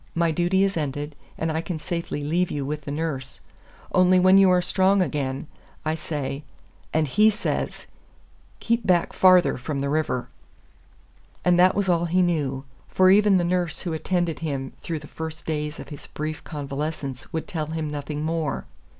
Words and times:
My 0.15 0.31
duty 0.31 0.63
is 0.63 0.77
ended, 0.77 1.13
and 1.37 1.51
I 1.51 1.61
can 1.61 1.77
safely 1.77 2.23
leave 2.23 2.49
you 2.49 2.65
with 2.65 2.85
the 2.85 2.91
nurse. 2.91 3.39
Only 3.93 4.19
when 4.19 4.39
you 4.39 4.49
are 4.49 4.59
strong 4.59 4.99
again, 4.99 5.45
I 5.85 5.93
say 5.93 6.43
and 6.91 7.07
HE 7.07 7.29
says 7.29 7.85
keep 8.59 8.83
back 8.83 9.13
farther 9.13 9.57
from 9.57 9.79
the 9.79 9.91
river." 9.91 10.27
And 11.45 11.59
that 11.59 11.75
was 11.75 11.87
all 11.87 12.05
he 12.05 12.23
knew. 12.23 12.63
For 12.87 13.11
even 13.11 13.37
the 13.37 13.43
nurse 13.43 13.81
who 13.81 13.93
attended 13.93 14.39
him 14.39 14.73
through 14.81 14.97
the 14.97 15.05
first 15.05 15.45
days 15.45 15.79
of 15.79 15.89
his 15.89 16.07
brief 16.07 16.43
convalescence 16.43 17.31
would 17.31 17.47
tell 17.47 17.67
him 17.67 17.91
nothing 17.91 18.23
more. 18.23 18.65